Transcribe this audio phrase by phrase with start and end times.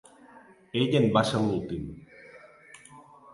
[0.79, 1.85] Ell en va ser l'últim.